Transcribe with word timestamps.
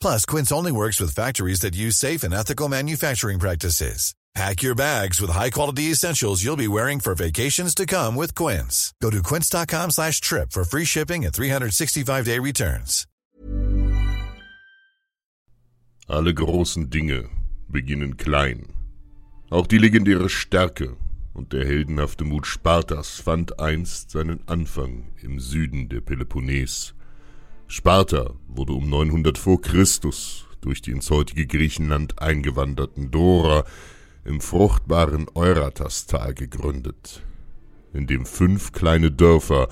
Plus, 0.00 0.24
Quince 0.24 0.50
only 0.52 0.72
works 0.72 0.98
with 1.00 1.14
factories 1.14 1.60
that 1.60 1.76
use 1.76 1.96
safe 1.96 2.22
and 2.22 2.34
ethical 2.34 2.68
manufacturing 2.68 3.38
practices. 3.38 4.14
Pack 4.34 4.62
your 4.62 4.76
bags 4.76 5.20
with 5.20 5.30
high-quality 5.30 5.90
essentials 5.90 6.42
you'll 6.44 6.56
be 6.56 6.68
wearing 6.68 7.00
for 7.00 7.14
vacations 7.14 7.74
to 7.74 7.84
come 7.84 8.14
with 8.14 8.34
Quince. 8.34 8.94
Go 9.02 9.10
to 9.10 9.22
quince.com 9.22 9.90
slash 9.90 10.20
trip 10.20 10.52
for 10.52 10.64
free 10.64 10.84
shipping 10.84 11.24
and 11.24 11.34
365-day 11.34 12.38
returns. 12.38 13.06
Alle 16.08 16.32
großen 16.34 16.90
Dinge 16.90 17.28
beginnen 17.68 18.16
klein. 18.16 18.72
Auch 19.50 19.66
die 19.66 19.78
legendäre 19.78 20.28
Stärke 20.28 20.96
und 21.34 21.52
der 21.52 21.64
heldenhafte 21.64 22.24
Mut 22.24 22.46
Spartas 22.46 23.20
fand 23.20 23.60
einst 23.60 24.10
seinen 24.10 24.40
Anfang 24.48 25.12
im 25.22 25.38
Süden 25.38 25.88
der 25.88 26.00
Peloponnes. 26.00 26.94
Sparta 27.72 28.34
wurde 28.48 28.72
um 28.72 28.90
900 28.90 29.38
vor 29.38 29.60
Christus 29.60 30.44
durch 30.60 30.82
die 30.82 30.90
ins 30.90 31.08
heutige 31.08 31.46
Griechenland 31.46 32.20
eingewanderten 32.20 33.12
Dora 33.12 33.64
im 34.24 34.40
fruchtbaren 34.40 35.28
Euratastal 35.36 36.34
gegründet, 36.34 37.22
in 37.92 38.08
dem 38.08 38.26
fünf 38.26 38.72
kleine 38.72 39.12
Dörfer, 39.12 39.68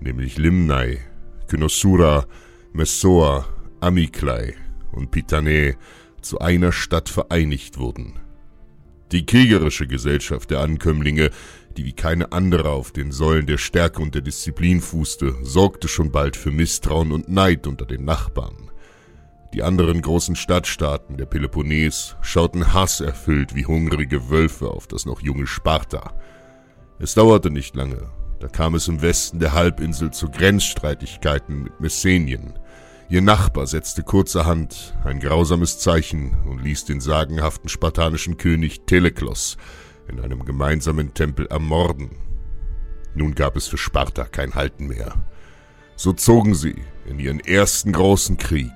nämlich 0.00 0.38
Limnai, 0.38 1.00
Kynosura, 1.46 2.26
Messoa, 2.72 3.44
Amiklai 3.80 4.54
und 4.90 5.10
Pitane, 5.10 5.76
zu 6.22 6.38
einer 6.38 6.72
Stadt 6.72 7.10
vereinigt 7.10 7.76
wurden. 7.76 8.18
Die 9.12 9.26
kriegerische 9.26 9.86
Gesellschaft 9.86 10.50
der 10.50 10.60
Ankömmlinge, 10.60 11.30
die 11.76 11.84
wie 11.84 11.92
keine 11.92 12.32
andere 12.32 12.70
auf 12.70 12.92
den 12.92 13.12
Säulen 13.12 13.46
der 13.46 13.58
Stärke 13.58 14.00
und 14.00 14.14
der 14.14 14.22
Disziplin 14.22 14.80
fußte, 14.80 15.34
sorgte 15.42 15.86
schon 15.86 16.10
bald 16.10 16.34
für 16.34 16.50
Misstrauen 16.50 17.12
und 17.12 17.28
Neid 17.28 17.66
unter 17.66 17.84
den 17.84 18.06
Nachbarn. 18.06 18.70
Die 19.52 19.62
anderen 19.62 20.00
großen 20.00 20.34
Stadtstaaten 20.34 21.18
der 21.18 21.26
Peloponnes 21.26 22.16
schauten 22.22 22.72
hasserfüllt 22.72 23.54
wie 23.54 23.66
hungrige 23.66 24.30
Wölfe 24.30 24.68
auf 24.68 24.86
das 24.86 25.04
noch 25.04 25.20
junge 25.20 25.46
Sparta. 25.46 26.14
Es 26.98 27.12
dauerte 27.12 27.50
nicht 27.50 27.76
lange, 27.76 28.08
da 28.40 28.48
kam 28.48 28.74
es 28.74 28.88
im 28.88 29.02
Westen 29.02 29.40
der 29.40 29.52
Halbinsel 29.52 30.10
zu 30.10 30.30
Grenzstreitigkeiten 30.30 31.64
mit 31.64 31.80
Messenien. 31.80 32.54
Ihr 33.12 33.20
Nachbar 33.20 33.66
setzte 33.66 34.02
kurzerhand 34.02 34.94
ein 35.04 35.20
grausames 35.20 35.78
Zeichen 35.78 36.34
und 36.48 36.64
ließ 36.64 36.86
den 36.86 36.98
sagenhaften 36.98 37.68
spartanischen 37.68 38.38
König 38.38 38.86
Teleklos 38.86 39.58
in 40.08 40.18
einem 40.18 40.46
gemeinsamen 40.46 41.12
Tempel 41.12 41.46
ermorden. 41.48 42.12
Nun 43.14 43.34
gab 43.34 43.54
es 43.56 43.68
für 43.68 43.76
Sparta 43.76 44.24
kein 44.24 44.54
Halten 44.54 44.86
mehr. 44.86 45.26
So 45.94 46.14
zogen 46.14 46.54
sie 46.54 46.76
in 47.04 47.18
ihren 47.18 47.40
ersten 47.40 47.92
großen 47.92 48.38
Krieg. 48.38 48.72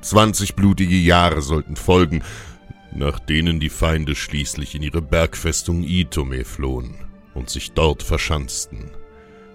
Zwanzig 0.00 0.56
blutige 0.56 0.96
Jahre 0.96 1.42
sollten 1.42 1.76
folgen, 1.76 2.22
nach 2.94 3.18
denen 3.18 3.60
die 3.60 3.68
Feinde 3.68 4.14
schließlich 4.14 4.74
in 4.74 4.80
ihre 4.84 5.02
Bergfestung 5.02 5.82
Itome 5.82 6.46
flohen 6.46 6.94
und 7.34 7.50
sich 7.50 7.72
dort 7.72 8.02
verschanzten. 8.02 8.92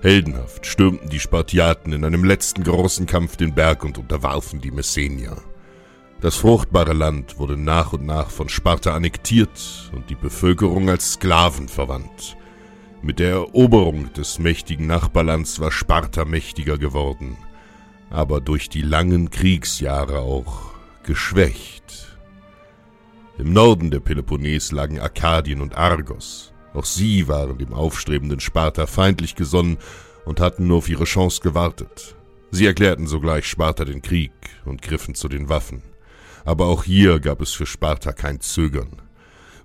Heldenhaft 0.02 0.66
stürmten 0.66 1.10
die 1.10 1.20
Spartiaten 1.20 1.94
in 1.94 2.04
einem 2.04 2.24
letzten 2.24 2.64
großen 2.64 3.06
Kampf 3.06 3.38
den 3.38 3.54
Berg 3.54 3.84
und 3.84 4.00
unterwarfen 4.00 4.60
die 4.60 4.72
Messenier. 4.72 5.38
Das 6.22 6.36
fruchtbare 6.36 6.94
Land 6.94 7.38
wurde 7.38 7.56
nach 7.56 7.94
und 7.94 8.06
nach 8.06 8.32
von 8.32 8.50
Sparta 8.50 8.96
annektiert 8.96 9.92
und 9.94 10.10
die 10.10 10.16
Bevölkerung 10.16 10.90
als 10.90 11.14
Sklaven 11.14 11.68
verwandt. 11.68 12.36
Mit 13.04 13.20
der 13.20 13.32
Eroberung 13.32 14.12
des 14.14 14.40
mächtigen 14.40 14.88
Nachbarlands 14.88 15.60
war 15.60 15.72
Sparta 15.72 16.26
mächtiger 16.26 16.80
geworden, 16.80 17.38
aber 18.10 18.42
durch 18.42 18.70
die 18.70 18.84
langen 18.84 19.30
Kriegsjahre 19.30 20.20
auch 20.20 20.74
geschwächt. 21.04 22.18
Im 23.38 23.54
Norden 23.54 23.92
der 23.92 24.00
Peloponnes 24.00 24.72
lagen 24.72 25.00
Arkadien 25.00 25.62
und 25.62 25.76
Argos, 25.76 26.51
auch 26.74 26.86
sie 26.86 27.28
waren 27.28 27.58
dem 27.58 27.74
aufstrebenden 27.74 28.40
Sparta 28.40 28.88
feindlich 28.88 29.36
gesonnen 29.36 29.78
und 30.26 30.40
hatten 30.40 30.68
nur 30.68 30.78
auf 30.78 30.90
ihre 30.90 31.06
Chance 31.06 31.42
gewartet. 31.42 32.16
Sie 32.52 32.66
erklärten 32.66 33.08
sogleich 33.08 33.46
Sparta 33.46 33.86
den 33.86 34.02
Krieg 34.02 34.32
und 34.66 34.82
griffen 34.82 35.16
zu 35.16 35.28
den 35.28 35.50
Waffen. 35.50 35.84
Aber 36.44 36.66
auch 36.66 36.84
hier 36.84 37.20
gab 37.20 37.42
es 37.42 37.52
für 37.52 37.66
Sparta 37.66 38.14
kein 38.14 38.42
Zögern. 38.42 39.02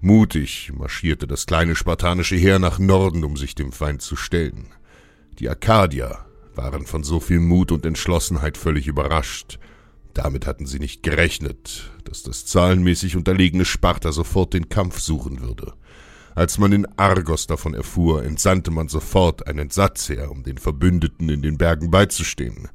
Mutig 0.00 0.72
marschierte 0.77 1.27
das 1.27 1.47
kleine 1.47 1.75
spartanische 1.75 2.37
Heer 2.37 2.59
nach 2.59 2.78
Norden, 2.78 3.25
um 3.25 3.37
sich 3.37 3.55
dem 3.55 3.72
Feind 3.72 4.03
zu 4.03 4.15
stellen. 4.15 4.69
Die 5.39 5.49
Arkadier 5.49 6.19
waren 6.55 6.87
von 6.87 7.03
so 7.03 7.21
viel 7.21 7.41
Mut 7.41 7.72
und 7.72 7.84
Entschlossenheit 7.84 8.56
völlig 8.56 8.87
überrascht. 8.87 9.59
Damit 10.15 10.47
hatten 10.47 10.66
sie 10.66 10.78
nicht 10.78 11.03
gerechnet, 11.03 11.91
dass 12.05 12.22
das 12.22 12.47
zahlenmäßig 12.47 13.16
unterlegene 13.16 13.65
Sparta 13.65 14.12
sofort 14.12 14.55
den 14.55 14.69
Kampf 14.69 15.00
suchen 15.00 15.41
würde. 15.41 15.75
Als 16.37 16.59
man 16.59 16.71
in 16.71 16.87
Argos 16.99 17.47
davon 17.47 17.73
erfuhr, 17.73 18.23
entsandte 18.23 18.71
man 18.71 18.89
sofort 18.89 19.47
einen 19.47 19.71
Satzheer, 19.71 20.31
um 20.31 20.43
den 20.43 20.59
Verbündeten 20.59 21.31
in 21.31 21.41
den 21.41 21.57
Bergen 21.57 21.91
beizustehen. 21.91 22.69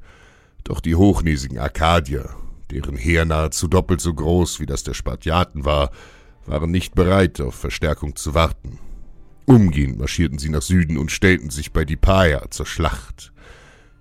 Doch 0.64 0.80
die 0.80 0.96
hochnäsigen 0.96 1.60
Arkadier, 1.60 2.30
deren 2.72 2.96
Heer 2.96 3.24
nahezu 3.24 3.68
doppelt 3.68 4.00
so 4.00 4.12
groß 4.12 4.58
wie 4.58 4.66
das 4.66 4.82
der 4.82 4.94
Spartiaten 4.94 5.64
war, 5.64 5.92
waren 6.44 6.72
nicht 6.72 6.96
bereit, 6.96 7.40
auf 7.40 7.54
Verstärkung 7.54 8.16
zu 8.16 8.34
warten. 8.34 8.80
Umgehend 9.44 9.96
marschierten 9.96 10.40
sie 10.40 10.48
nach 10.48 10.62
Süden 10.62 10.98
und 10.98 11.12
stellten 11.12 11.50
sich 11.50 11.72
bei 11.72 11.84
Dipaia 11.84 12.50
zur 12.50 12.66
Schlacht. 12.66 13.32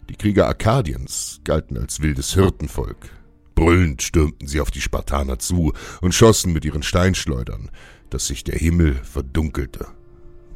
Die 0.09 0.15
Krieger 0.15 0.47
Arkadiens 0.47 1.39
galten 1.43 1.77
als 1.77 2.01
wildes 2.01 2.33
Hirtenvolk. 2.33 3.09
Brüllend 3.53 4.01
stürmten 4.01 4.47
sie 4.47 4.59
auf 4.59 4.71
die 4.71 4.81
Spartaner 4.81 5.37
zu 5.37 5.73
und 6.01 6.15
schossen 6.15 6.51
mit 6.51 6.65
ihren 6.65 6.81
Steinschleudern, 6.81 7.69
dass 8.11 8.27
sich 8.27 8.43
der 8.43 8.59
Himmel 8.59 8.93
verdunkelte. 8.93 9.87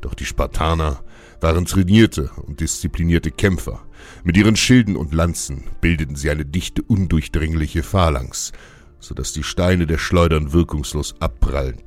Doch 0.02 0.14
die 0.14 0.26
Spartaner 0.26 1.04
waren 1.42 1.66
trainierte 1.66 2.30
und 2.46 2.60
disziplinierte 2.60 3.32
Kämpfer. 3.32 3.84
Mit 4.24 4.38
ihren 4.38 4.56
Schilden 4.56 4.96
und 4.96 5.14
Lanzen 5.14 5.64
bildeten 5.82 6.16
sie 6.16 6.30
eine 6.30 6.46
dichte, 6.46 6.84
undurchdringliche 6.84 7.82
Phalanx, 7.82 8.52
so 9.00 9.16
dass 9.16 9.34
die 9.34 9.44
Steine 9.44 9.88
der 9.88 9.98
Schleudern 9.98 10.54
wirkungslos 10.54 11.16
abprallten. 11.20 11.84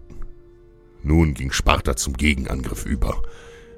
Nun 1.03 1.35
ging 1.35 1.53
Sparta 1.53 1.97
zum 1.97 2.15
Gegenangriff 2.15 2.85
über. 2.85 3.23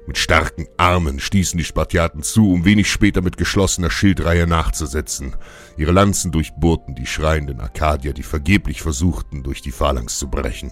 Mit 0.07 0.17
starken 0.17 0.65
Armen 0.77 1.19
stießen 1.19 1.57
die 1.57 1.63
Spartiaten 1.63 2.23
zu, 2.23 2.51
um 2.51 2.65
wenig 2.65 2.91
später 2.91 3.21
mit 3.21 3.37
geschlossener 3.37 3.91
Schildreihe 3.91 4.47
nachzusetzen. 4.47 5.35
Ihre 5.77 5.91
Lanzen 5.91 6.31
durchbohrten 6.31 6.95
die 6.95 7.05
schreienden 7.05 7.59
Arkadier, 7.59 8.13
die 8.13 8.23
vergeblich 8.23 8.81
versuchten, 8.81 9.43
durch 9.43 9.61
die 9.61 9.71
Phalanx 9.71 10.17
zu 10.17 10.27
brechen. 10.27 10.71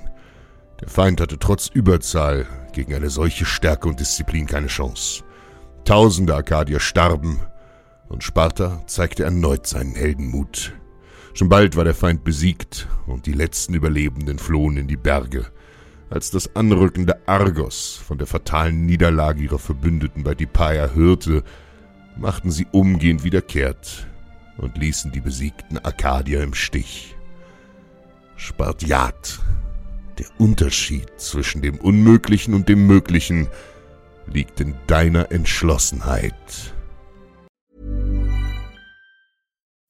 Der 0.82 0.88
Feind 0.88 1.20
hatte 1.20 1.38
trotz 1.38 1.68
Überzahl 1.68 2.48
gegen 2.74 2.94
eine 2.94 3.10
solche 3.10 3.46
Stärke 3.46 3.88
und 3.90 4.00
Disziplin 4.00 4.46
keine 4.46 4.68
Chance. 4.68 5.24
Tausende 5.84 6.36
Arkadier 6.36 6.80
starben 6.80 7.40
und 8.08 8.24
Sparta 8.24 8.84
zeigte 8.88 9.24
erneut 9.24 9.68
seinen 9.68 9.96
Heldenmut. 9.96 10.74
Schon 11.34 11.50
bald 11.50 11.76
war 11.76 11.84
der 11.84 11.94
Feind 11.94 12.24
besiegt 12.24 12.88
und 13.08 13.26
die 13.26 13.34
letzten 13.34 13.74
Überlebenden 13.74 14.40
flohen 14.40 14.78
in 14.78 14.88
die 14.88 14.98
Berge. 14.98 15.46
Als 16.10 16.32
das 16.32 16.56
Anrücken 16.56 17.06
der 17.06 17.20
Argos 17.28 17.96
von 17.96 18.18
der 18.18 18.26
fatalen 18.26 18.86
Niederlage 18.86 19.44
ihrer 19.44 19.60
Verbündeten 19.60 20.24
bei 20.24 20.34
Dipaia 20.34 20.90
hörte, 20.94 21.44
machten 22.18 22.52
sie 22.52 22.68
umgehend 22.72 23.24
wieder 23.24 23.42
kehrt 23.42 24.08
und 24.58 24.78
ließen 24.78 25.12
die 25.12 25.22
besiegten 25.22 25.78
Arkadier 25.78 26.42
im 26.42 26.54
Stich. 26.54 27.16
Spartiat, 28.36 29.40
der 30.20 30.28
Unterschied 30.38 31.08
zwischen 31.18 31.62
dem 31.62 31.78
Unmöglichen 31.80 32.54
und 32.54 32.70
dem 32.70 32.86
Möglichen 32.86 33.48
liegt 34.28 34.60
in 34.60 34.76
deiner 34.88 35.32
Entschlossenheit. 35.32 36.74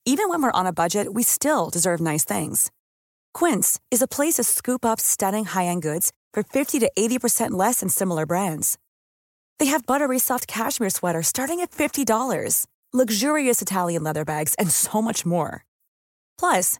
Even 0.05 0.29
when 0.29 0.41
we're 0.41 0.51
on 0.51 0.65
a 0.65 0.71
budget, 0.71 1.13
we 1.13 1.23
still 1.23 1.69
deserve 1.69 2.01
nice 2.01 2.25
things. 2.25 2.71
Quince 3.33 3.79
is 3.91 4.01
a 4.01 4.07
place 4.07 4.35
to 4.35 4.43
scoop 4.43 4.83
up 4.83 4.99
stunning 4.99 5.45
high-end 5.45 5.83
goods 5.83 6.11
for 6.33 6.43
50 6.43 6.79
to 6.79 6.91
80% 6.97 7.51
less 7.51 7.81
than 7.81 7.89
similar 7.89 8.25
brands. 8.25 8.77
They 9.59 9.67
have 9.67 9.85
buttery 9.85 10.19
soft 10.19 10.47
cashmere 10.47 10.89
sweaters 10.89 11.27
starting 11.27 11.59
at 11.59 11.71
$50, 11.71 12.65
luxurious 12.91 13.61
Italian 13.61 14.03
leather 14.03 14.25
bags, 14.25 14.55
and 14.57 14.71
so 14.71 15.01
much 15.01 15.25
more. 15.25 15.63
Plus, 16.39 16.79